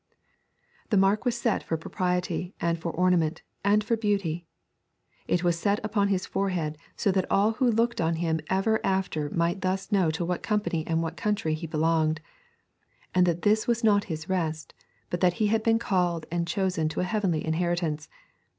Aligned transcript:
The 0.89 0.97
mark 0.97 1.25
was 1.25 1.37
set 1.37 1.61
for 1.61 1.77
propriety 1.77 2.55
and 2.59 2.79
for 2.79 2.91
ornament 2.91 3.43
and 3.63 3.83
for 3.83 3.95
beauty. 3.95 4.47
It 5.27 5.43
was 5.43 5.59
set 5.59 5.79
upon 5.85 6.07
his 6.07 6.25
forehead 6.25 6.79
so 6.95 7.11
that 7.11 7.29
all 7.29 7.51
who 7.51 7.69
looked 7.69 8.01
on 8.01 8.15
him 8.15 8.39
ever 8.49 8.83
after 8.83 9.29
might 9.29 9.61
thus 9.61 9.91
know 9.91 10.09
to 10.09 10.25
what 10.25 10.41
company 10.41 10.83
and 10.87 11.03
what 11.03 11.17
country 11.17 11.53
he 11.53 11.67
belonged, 11.67 12.19
and 13.13 13.27
that 13.27 13.43
this 13.43 13.67
was 13.67 13.83
not 13.83 14.05
his 14.05 14.27
rest, 14.27 14.73
but 15.11 15.19
that 15.19 15.33
he 15.33 15.49
had 15.53 15.61
been 15.61 15.77
called 15.77 16.25
and 16.31 16.47
chosen 16.47 16.89
to 16.89 17.01
a 17.01 17.03
heavenly 17.03 17.45
inheritance. 17.45 18.09